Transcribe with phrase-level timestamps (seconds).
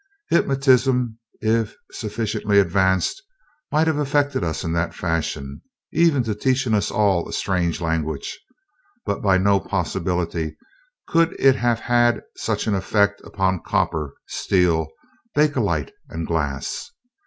[0.31, 3.21] "Hypnotism, if sufficiently advanced,
[3.71, 8.39] might have affected us in that fashion, even to teaching us all a strange language,
[9.05, 10.57] but by no possibility
[11.07, 14.87] could it have had such an effect upon copper, steel,
[15.35, 16.89] bakelite, and glass.